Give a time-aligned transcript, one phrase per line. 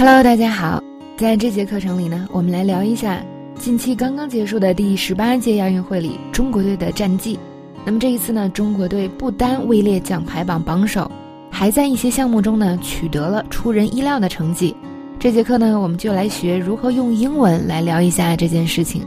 [0.00, 0.82] Hello，大家好，
[1.18, 3.22] 在这节课程里呢，我们来聊一下
[3.58, 7.38] 近期刚刚结束的第十八届亚运会里中国队的战绩。
[7.84, 11.10] 那么这一次呢，中国队不单位列奖牌榜榜首，
[11.50, 14.74] 还在一些项目中呢取得了出人意料的成绩。
[15.18, 19.02] 这节课呢，我们就来学如何用英文来聊一下这件事情。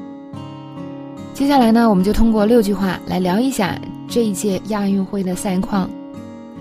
[1.33, 3.75] 接下来呢，我们就通过六句话来聊一下
[4.07, 5.89] 这一届亚运会的赛况。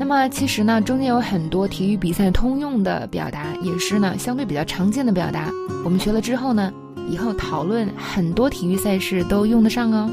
[0.02, 5.48] 那么其实呢，中间有很多体育比赛通用的表达，也是呢相对比较常见的表达。
[5.84, 6.72] 我们学了之后呢，
[7.08, 10.10] 以后讨论很多体育赛事都用得上哦。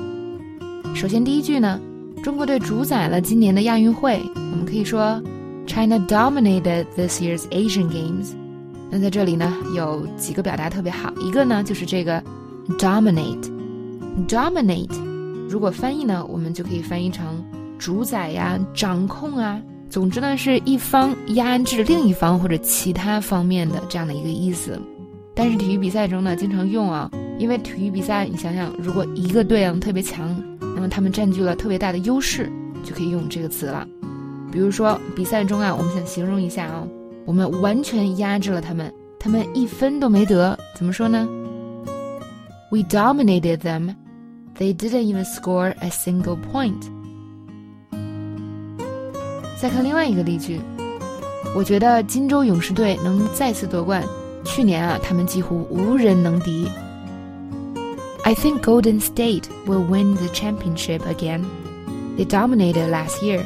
[0.93, 1.81] 首先第一句呢，
[2.21, 4.21] 中国队主宰了今年的亚运会，
[4.51, 5.19] 我们可以说
[5.65, 8.33] ，China dominated this year's Asian Games。
[8.91, 12.23] 那在这里呢，有几个表达特别好，一个呢就是这个
[12.77, 14.95] dominate，dominate，
[15.49, 17.43] 如果翻译呢，我们就可以翻译成
[17.79, 19.59] 主宰呀、掌控啊。
[19.89, 24.79] 总之呢，是一方压制另一方或者其他方面的这样的一个意思。
[25.35, 32.51] 但是体育比赛中呢，经常用啊，因为体育比赛，你想想，如果一个队啊特别强，那么他们占据了特别大的优势，
[32.83, 33.87] 就可以用这个词了。
[34.51, 36.87] 比如说比赛中啊，我们想形容一下啊，
[37.25, 41.27] 我们完全压制了他们，他们一分都没得，怎么说呢
[42.69, 43.95] ？We dominated them.
[44.57, 46.83] They didn't even score a single point.
[49.61, 50.61] 再看另外一个例句，
[51.53, 54.01] 我觉得金州勇士队能再次夺冠。
[54.45, 56.65] 去年啊，他们几乎无人能敌。
[58.23, 61.43] I think Golden State will win the championship again.
[62.17, 63.41] They dominated last year.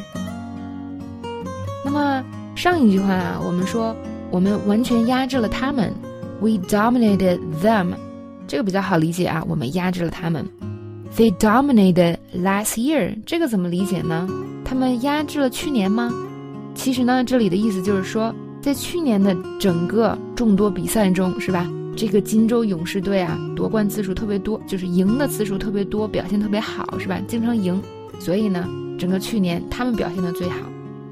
[1.84, 2.23] 那么
[2.56, 3.95] 上一句话啊，我们说
[4.30, 5.91] 我们完全压制了他们。
[6.39, 7.95] We dominated them.
[8.47, 10.47] 这个比较好理解啊，我们压制了他们。
[11.16, 13.16] They dominated last year.
[13.23, 14.28] 这个怎么理解呢？
[14.66, 16.11] 他们压制了去年吗？
[16.73, 21.69] 其实呢，这里的意思就是说，在去年的整个众多比赛中，是吧？
[21.95, 27.22] 这个金州勇士队啊，夺冠次数特别多，就是赢的次数特别多，表现特别好，是吧？
[27.28, 27.79] 经常赢，
[28.19, 30.68] 所以呢，整个去年他们表现的最好，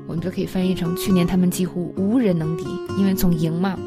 [0.07, 2.63] 我们就可以翻译成去年他们几乎无人能敌，
[2.97, 3.78] 因为总赢嘛。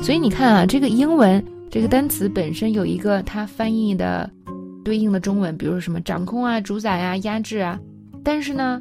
[0.00, 4.28] 所以你看啊，这个英文这个单词本身有一个它翻译的
[4.84, 7.78] 对应的中文，比如说什么掌控啊、主宰啊、压制啊。
[8.24, 8.80] 但是呢，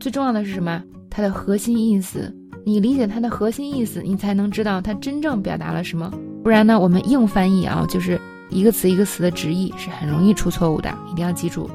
[0.00, 0.82] 最重要的是什么？
[1.10, 2.34] 它的核心意思，
[2.64, 6.12] 你理解它的核心意思，你才能知道它真正表达了什么。
[6.42, 8.20] 不然呢，我们硬翻译啊，就是
[8.50, 11.68] 一个词一个词的直译，是很容易出错误的，一定要记住。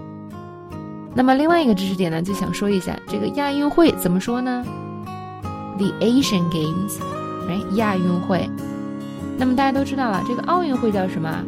[1.15, 4.65] 那么另外一个知识点呢，就想说一下这个亚运会怎么说呢
[5.77, 6.99] ？The Asian Games，
[7.49, 8.49] 哎，亚运会。
[9.37, 11.43] 那么大家都知道了，这个奥运会叫什么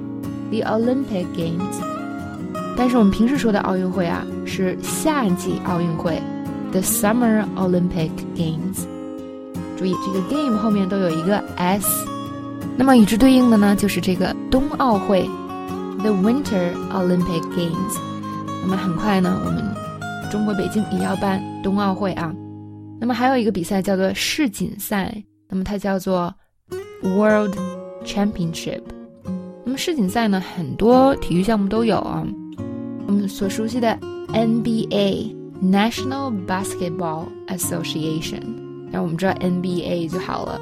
[0.52, 1.76] ？The Olympic Games。
[2.78, 6.22] 但是我们平时说的奥运会啊，是夏季奥运会
[6.72, 8.86] ，the Summer Olympic Games。
[9.78, 12.06] 注意这个 game 后面都有一个 s。
[12.78, 15.30] 那么与之对应的呢，就是这个冬奥会
[16.00, 17.98] ，the Winter Olympic Games。
[18.62, 19.64] 那么很快呢，我们
[20.30, 22.34] 中国北京也要办冬奥会啊。
[23.00, 26.34] 那么还有一个比赛叫做世锦赛，那么它叫做
[27.04, 27.56] World
[28.04, 28.82] Championship。
[29.76, 32.26] 世锦赛呢，很多体育项目都有啊。
[33.08, 33.98] 我们所熟悉的
[34.30, 38.42] NBA National Basketball Association，
[38.92, 40.60] 那我们知道 NBA 就好了。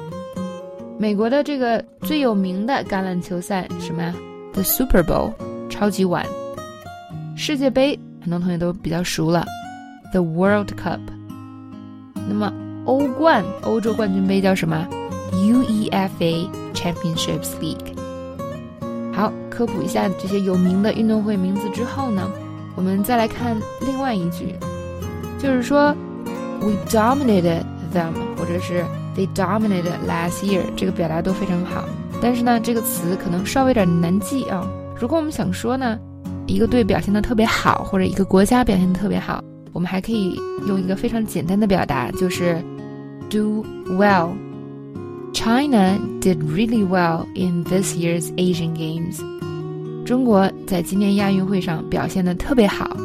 [0.98, 4.14] 美国的这个最有名的橄榄球赛什么呀
[4.52, 5.32] ？The Super Bowl，
[5.68, 6.26] 超级碗。
[7.36, 9.44] 世界杯很多同学都比较熟了
[10.12, 11.00] ，The World Cup。
[12.28, 12.52] 那么
[12.84, 14.86] 欧冠，欧洲冠军杯叫什么
[15.32, 17.93] ？UEFA Championships League。
[19.14, 22.28] 好，科普一下这些有名的运动会名字之后呢，
[22.74, 24.54] 我们再来看另外一句，
[25.38, 25.94] 就是说
[26.60, 27.62] ，we dominated
[27.94, 28.84] them，或者是
[29.16, 31.84] they dominated last year，这个表达都非常好。
[32.20, 34.68] 但是呢，这个词可能稍微有点难记啊。
[34.98, 35.98] 如果我们想说呢，
[36.46, 39.40] 一个队表现的特别好，或者一个国家表现的特别好，
[39.72, 40.36] 我们还可以
[40.66, 42.60] 用一个非常简单的表达，就是
[43.30, 44.30] do well。
[45.34, 49.20] China did really well in this year's Asian Games。
[50.06, 52.96] 中国在今年亚运会上表现的特别好，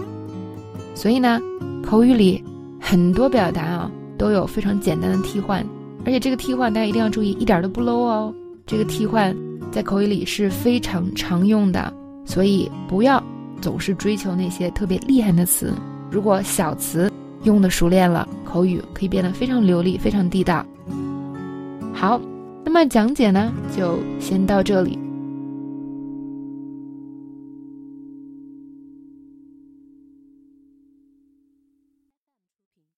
[0.93, 1.41] 所以呢，
[1.83, 2.41] 口语里
[2.79, 5.65] 很多表达啊都有非常简单的替换，
[6.05, 8.33] 而且这个替换大家一定要注意，一点都不 low 哦。
[8.67, 9.35] 这个替换
[9.71, 11.91] 在口语里是非常常用的，
[12.25, 13.21] 所以不要
[13.59, 15.73] 总是追求那些特别厉害的词。
[16.11, 17.11] 如果小词
[17.43, 20.63] 用的熟练了，口语可以变得非常流利、非常地道。
[21.93, 22.21] 好，
[22.63, 24.97] 那么讲解呢，就先到这里。